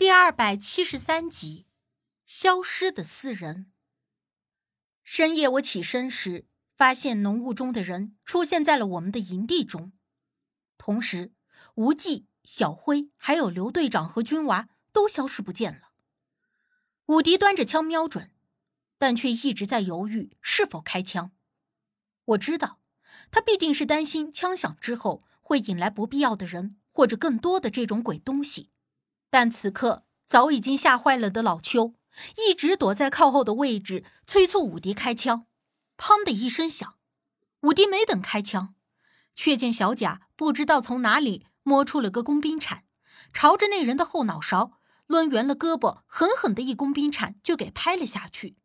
[0.00, 1.66] 第二百七十三集，
[2.24, 3.70] 消失的四人。
[5.02, 9.92] 深夜我起身时，发现浓雾中的人出现在了我们的营地中，
[10.78, 11.34] 同时
[11.74, 15.90] 无忌、小辉还有刘队长和军娃都消失不见了。
[17.08, 18.30] 武迪端着枪瞄准，
[18.96, 21.32] 但却一直在犹豫是否开枪。
[22.24, 22.80] 我知道，
[23.30, 28.69] 他必定是担心枪响之后会引来不必要的人或者更多的这种鬼东西。
[29.30, 31.94] 但此刻早已经吓坏了的老邱，
[32.36, 35.46] 一直躲在靠后的位置，催促武迪开枪。
[35.96, 36.96] 砰的一声响，
[37.60, 38.74] 武迪没等开枪，
[39.34, 42.84] 却见小贾不知道从哪里摸出了个工兵铲，
[43.32, 48.56] 朝着那人的后脑勺抡圆了胳膊，狠狠的一工兵铲就给拍了下去。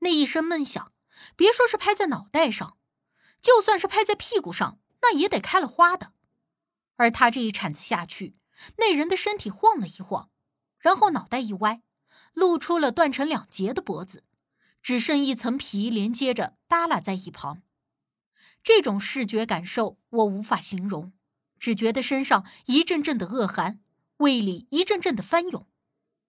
[0.00, 0.92] 那一声闷响，
[1.36, 2.76] 别说是拍在脑袋上，
[3.40, 6.12] 就算是拍在屁股上，那也得开了花的。
[6.96, 8.37] 而他这一铲子下去。
[8.76, 10.30] 那人的身体晃了一晃，
[10.78, 11.82] 然后脑袋一歪，
[12.32, 14.24] 露出了断成两截的脖子，
[14.82, 17.62] 只剩一层皮连接着耷拉在一旁。
[18.62, 21.12] 这种视觉感受我无法形容，
[21.58, 23.80] 只觉得身上一阵阵的恶寒，
[24.18, 25.66] 胃里一阵阵的翻涌。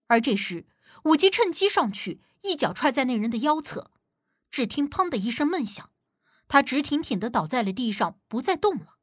[0.06, 0.66] 而这时，
[1.04, 3.90] 武吉趁机上去，一脚踹在那人的腰侧，
[4.50, 5.90] 只听“砰”的一声闷响，
[6.48, 8.96] 他直挺挺的倒在了地上，不再动了。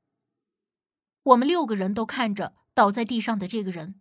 [1.24, 2.56] 我们六个人都看着。
[2.78, 4.00] 倒在地上的这个人，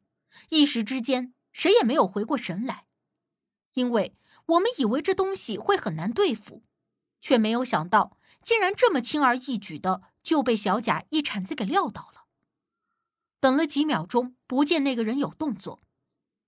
[0.51, 2.85] 一时之间谁也没有回过神来，
[3.73, 6.63] 因为我们以为这东西会很难对付，
[7.23, 12.27] 却没有想到竟然这么轻而易举的就被小贾一铲子给撂倒了。
[13.41, 15.81] 等了几秒钟，不见那个人有动作，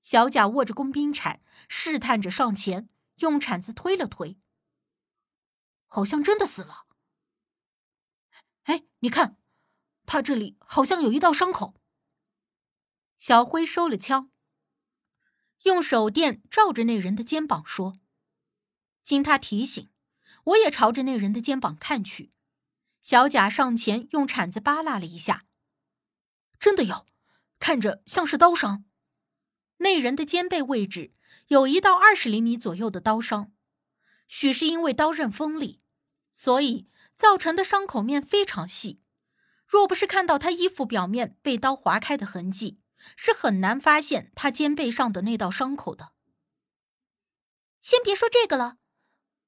[0.03, 4.37] 小贾握着工兵铲，试探着上前用铲子推了推，
[5.87, 6.85] 好像真的死了。
[8.65, 9.39] 哎，你看，
[10.05, 11.78] 他这里好像有一道伤口。
[13.19, 14.31] 小辉收了枪，
[15.65, 17.99] 用手电照着那人的肩膀说
[19.05, 19.91] ：“经他提醒，
[20.45, 22.33] 我也朝着那人的肩膀看去。”
[23.03, 25.47] 小贾上前用铲子扒拉了一下，
[26.61, 27.07] 真的有，
[27.59, 28.85] 看着像是刀伤。
[29.79, 31.15] 那人的肩背位置
[31.47, 33.53] 有一道二十厘米左右的刀伤，
[34.27, 35.81] 许是因为刀刃锋利，
[36.33, 39.01] 所以造成的伤口面非常细。
[39.67, 42.81] 若不是看到他衣服表面被刀划开的痕迹，
[43.17, 46.13] 是很难发现他肩背上的那道伤口的。
[47.83, 48.79] 先别说这个了，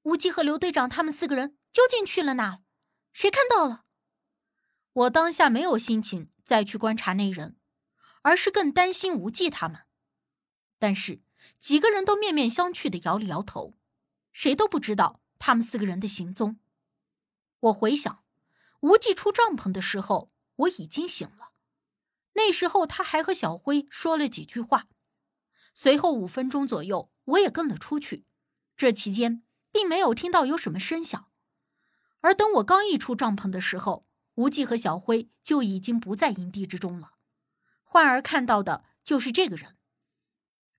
[0.03, 2.61] 无忌和刘队长他们四个人究竟去了哪？
[3.13, 3.85] 谁看到了？
[4.93, 7.57] 我当下没有心情再去观察那人，
[8.23, 9.81] 而是更担心无忌他们。
[10.79, 11.21] 但是
[11.59, 13.77] 几个人都面面相觑的摇了摇头，
[14.31, 16.59] 谁都不知道他们四个人的行踪。
[17.59, 18.23] 我回想，
[18.79, 21.50] 无忌出帐篷的时候，我已经醒了。
[22.33, 24.87] 那时候他还和小辉说了几句话，
[25.73, 28.25] 随后五分钟左右，我也跟了出去。
[28.77, 31.29] 这期间并没有听到有什么声响，
[32.21, 37.13] 而等我刚一出帐篷的时候，无忌和小辉就已经不在营地之中了。
[37.83, 39.77] 焕儿看到的就是这个人，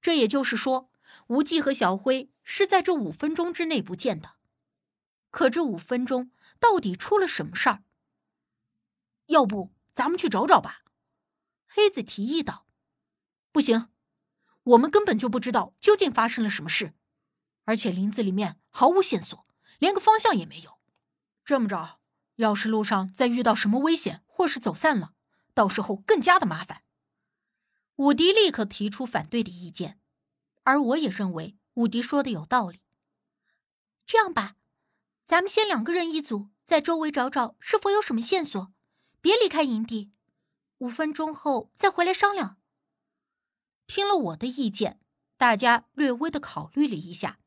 [0.00, 0.90] 这也就是说，
[1.28, 4.36] 无忌和小辉是在这五分钟之内不见的。
[5.30, 7.82] 可这五分钟到底出了什么事儿？
[9.26, 10.81] 要不咱们去找找吧。
[11.74, 12.66] 黑子提议道
[13.50, 13.88] ：“不行，
[14.62, 16.92] 我们根本就不知道究竟发生了什么事，
[17.64, 19.46] 而且林子里面毫无线索，
[19.78, 20.78] 连个方向也没有。
[21.46, 21.98] 这么着，
[22.36, 25.14] 要是路上再遇到什么危险，或是走散了，
[25.54, 26.82] 到时候更加的麻烦。”
[27.96, 29.98] 武迪立刻提出反对的意见，
[30.64, 32.82] 而我也认为武迪说的有道理。
[34.04, 34.56] 这样吧，
[35.26, 38.70] 咱们先两个人一组，在周围找找是否有什么线索，
[39.22, 40.12] 别离开营地。
[40.82, 42.60] 五分钟后再回来商量。
[43.86, 45.00] 听了我的意见，
[45.36, 47.38] 大家略微的考虑了一下，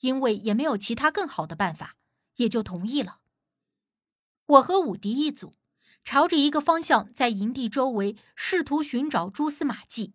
[0.00, 1.96] 因为也没有其他更好的办法，
[2.34, 3.20] 也就同意了。
[4.46, 5.56] 我和武迪一组，
[6.02, 10.14] 朝着一个方向在营地周围试图寻找蛛丝马迹。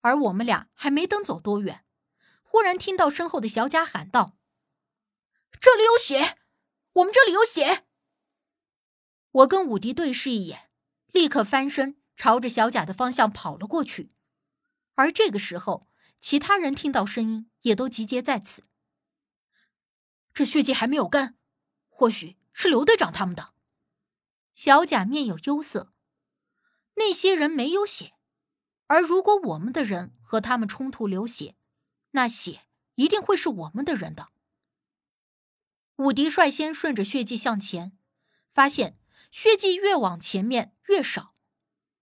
[0.00, 1.84] 而我们俩还没等走多远，
[2.40, 4.38] 忽然听到身后的小贾喊道
[5.60, 6.38] ：“这里有血！
[6.94, 7.84] 我们这里有血！”
[9.30, 10.70] 我跟武迪对视一眼。
[11.12, 14.12] 立刻翻身，朝着小贾的方向跑了过去。
[14.94, 15.88] 而这个时候，
[16.18, 18.64] 其他人听到声音，也都集结在此。
[20.32, 21.36] 这血迹还没有干，
[21.88, 23.52] 或许是刘队长他们的。
[24.54, 25.92] 小贾面有忧色。
[26.94, 28.14] 那些人没有血，
[28.86, 31.56] 而如果我们的人和他们冲突流血，
[32.12, 34.30] 那血一定会是我们的人的。
[35.96, 37.96] 武迪率先顺着血迹向前，
[38.50, 38.98] 发现。
[39.32, 41.34] 血迹越往前面越少，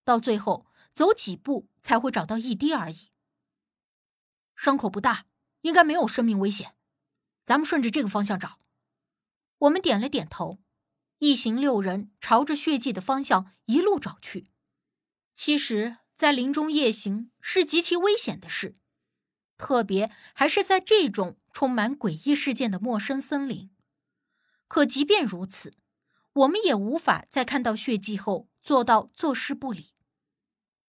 [0.03, 3.13] 到最后走几步才会找到一滴而已。
[4.57, 5.27] 伤口不大，
[5.61, 6.75] 应该没有生命危险。
[7.47, 8.59] 咱们顺着这个方向找。
[9.59, 10.59] 我们点了点头，
[11.19, 14.49] 一行六人朝着血迹的方向一路找去。
[15.37, 18.75] 其实，在林中夜行是极其危险的事，
[19.57, 23.71] 特别还是在这种充满诡异事件的陌生森林。
[24.67, 25.75] 可即便如此，
[26.33, 29.93] 我们也无法在看到血迹后做到坐视不理。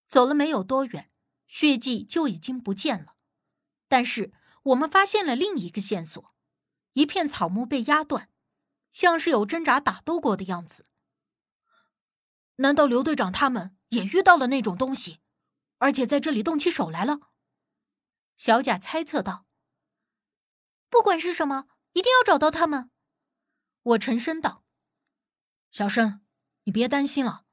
[0.06, 1.10] 走了没有多远，
[1.46, 3.14] 血迹就已经不见了。
[3.88, 4.32] 但是
[4.64, 6.34] 我们发现了另一个线索：
[6.92, 8.28] 一片草木被压断，
[8.90, 10.84] 像是有挣扎打斗过的样子。
[12.56, 15.20] 难道刘队长他们也遇到了那种东西，
[15.78, 17.20] 而且在这里动起手来了？
[18.36, 19.46] 小贾猜测道。
[20.90, 22.90] 不管是什么，一定要找到他们。
[23.82, 24.61] 我沉声道
[25.72, 26.20] ：“小申，
[26.64, 27.46] 你别担心了，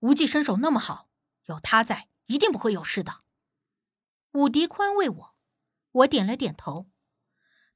[0.00, 1.08] 无忌身手那么好，
[1.46, 3.20] 有他在，一定不会有事的。”
[4.34, 5.34] 武迪宽慰我，
[5.92, 6.90] 我点了点头。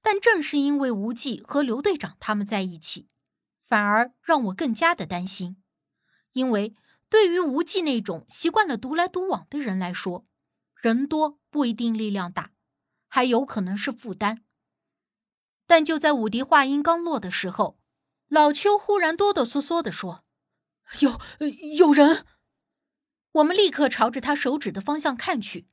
[0.02, 3.08] 但正是因为无忌和刘队长他们在一起，
[3.64, 5.62] 反而让我更加的担心，
[6.32, 6.75] 因为
[7.08, 10.26] 对于无忌那种习惯了独来独往的人来说，
[10.75, 12.50] 人多不一定力量大，
[13.06, 14.44] 还有可能是负担。
[15.67, 17.79] 但就在武迪话音刚落的时候，
[18.29, 20.25] 老邱忽然哆哆嗦嗦的说
[21.00, 21.21] ：“有
[21.76, 22.26] 有人！”
[23.32, 25.67] 我们立刻朝着他手指的方向看去，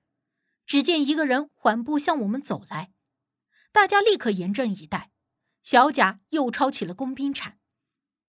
[0.65, 2.92] 只见一个人缓步向我们走来。
[3.71, 5.12] 大家立刻严阵以待。
[5.63, 7.59] 小贾又抄起了工兵铲。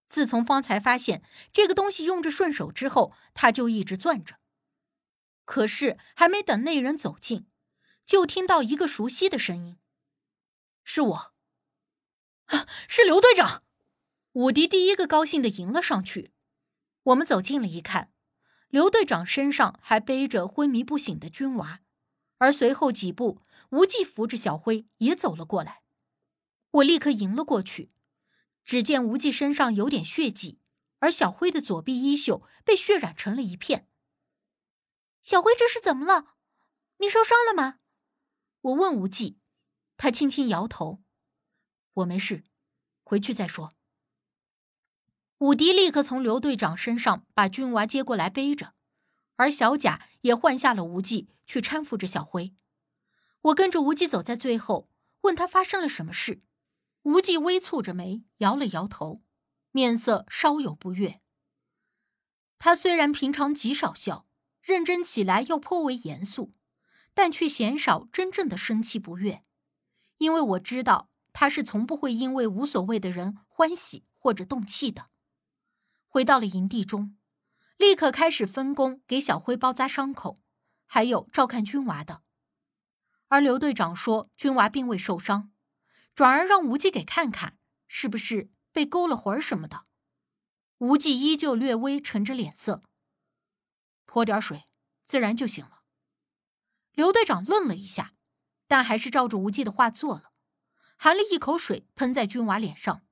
[0.07, 4.37] 自从方才发现这个东西用着顺手之后，他就一直攥着。
[5.47, 7.47] 可是还没等那人走近，
[8.05, 9.79] 就听到一个熟悉的声音
[10.85, 11.35] ：“是我，
[12.45, 13.65] 啊，是刘队长！”
[14.33, 16.33] 武迪第一个高兴的迎了上去。
[17.03, 18.11] 我们走近了一看，
[18.69, 21.81] 刘队长身上还背着昏迷不醒的军娃，
[22.39, 23.43] 而随后几步，
[23.73, 25.83] 无忌扶着小辉也走了过来。
[26.71, 27.91] 我立刻迎了过去，
[28.65, 30.59] 只见无忌身上有点血迹，
[31.01, 33.87] 而小辉的左臂衣袖被血染成了一片。
[35.23, 36.37] 小辉这是怎么了？
[37.01, 37.81] 你受伤了吗？
[38.63, 39.39] 我问无忌，
[39.99, 41.03] 他轻轻摇头
[41.93, 42.45] ：“我没事，
[43.03, 43.75] 回去再说。”
[45.43, 48.75] 武迪立刻从刘队长身上把军娃接过来背着，
[49.35, 52.55] 而小贾也换下了无忌去搀扶着小辉。
[53.41, 54.89] 我跟着无忌走在最后，
[55.23, 56.43] 问他发生了什么事。
[57.03, 59.21] 无忌微蹙着眉，摇了摇头，
[59.73, 61.21] 面色稍有不悦。
[62.59, 64.29] 他虽然平常极少笑，
[64.61, 66.55] 认真起来又颇为严肃，
[67.15, 69.43] 但却鲜少真正的生气不悦，
[70.19, 75.09] 因为我知道他是从不会因为无所谓的人欢喜或者动气的。
[76.13, 77.17] 回到了营地中，
[77.79, 80.43] 立刻开始分工给小辉包扎伤口，
[80.85, 82.21] 还有照看军娃的。
[83.29, 85.53] 而刘队长说军娃并未受伤，
[86.15, 87.57] 转而让无忌给看看
[87.89, 89.87] 是不是被勾了魂什么的。
[90.81, 92.83] 无忌依旧略微沉着脸色，
[94.05, 94.65] 泼点水，
[95.07, 95.81] 自然就行了。
[96.93, 98.13] 刘队长愣了一下，
[98.67, 100.33] 但还是照着无忌的话做了，
[100.99, 103.07] 含了一口水喷在军娃脸上，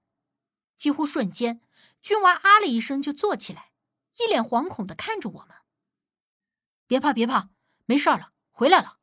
[0.76, 1.62] 几乎瞬间。
[2.02, 3.72] 军娃啊了一声，就坐起来，
[4.18, 5.56] 一脸惶恐的看着我们。
[6.86, 7.50] 别怕，别怕，
[7.86, 8.98] 没事了，回来了。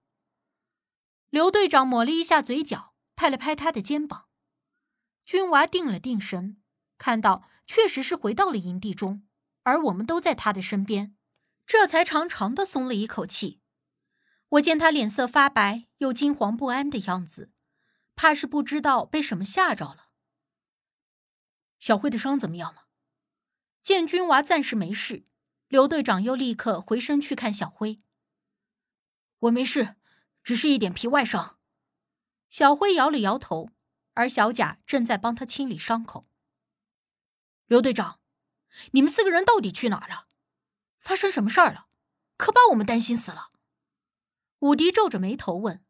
[1.29, 4.27] 刘队长抹了一下嘴角，拍了拍他的肩膀。
[5.25, 6.61] 军娃定了定神，
[6.97, 9.27] 看到确实是回到了营地中，
[9.63, 11.15] 而我们都在他的身边，
[11.65, 13.61] 这才长长的松了一口气。
[14.49, 17.51] 我见他脸色发白，又惊惶不安的样子，
[18.15, 20.06] 怕是不知道被什么吓着了。
[21.79, 22.87] 小辉的伤怎么样了？
[23.81, 25.23] 见军娃暂时没事，
[25.67, 27.99] 刘队长又立刻回身去看小辉。
[29.39, 29.95] 我没事，
[30.43, 31.59] 只是一点皮外伤。
[32.49, 33.69] 小辉摇了摇头，
[34.13, 36.27] 而小贾正在帮他清理伤口。
[37.65, 38.19] 刘队长，
[38.91, 40.27] 你们四个人到底去哪儿了？
[40.99, 41.87] 发生什么事儿了？
[42.37, 43.49] 可把我们担心死了。
[44.59, 45.83] 武迪皱着眉头问。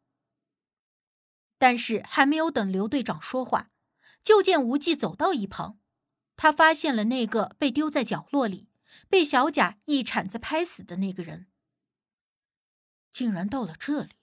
[1.56, 3.70] 但是还没有等刘队长说话，
[4.28, 5.78] 就见无忌走到一旁。
[6.36, 8.68] 他发现了那个被丢在角落里、
[9.08, 11.46] 被小贾一铲子拍死的那个人，
[13.10, 14.16] 竟然到了这里。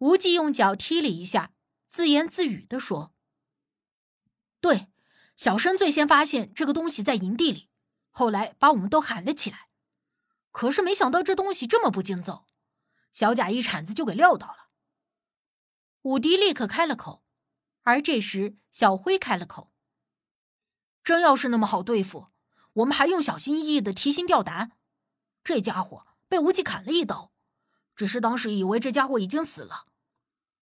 [0.00, 1.54] 无忌用脚踢了一下，
[1.88, 3.14] 自言自语的说
[4.60, 4.88] ：“对，
[5.34, 7.70] 小生最先发现这个东西在营地里，
[8.10, 9.70] 后来把我们都喊了起来。
[10.52, 12.44] 可是没想到这东西这么不经揍，
[13.12, 14.68] 小贾一铲子就给撂倒了。”
[16.02, 17.24] 武迪立刻开了口，
[17.88, 19.72] 而这时小辉开了口。
[21.02, 22.26] 真要是那么好对付，
[22.74, 24.72] 我们还用小心翼翼的提心吊胆。
[25.42, 27.32] 这家伙被无忌砍了一刀，
[27.96, 29.86] 只是当时以为这家伙已经死了，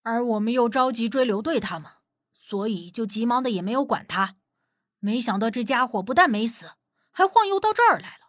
[0.02, 1.90] 而我们又着急追刘队他们，
[2.32, 4.36] 所以就急忙的也没有管他。
[5.00, 6.74] 没想到这家伙不但没死，
[7.10, 8.25] 还晃悠到这儿来了。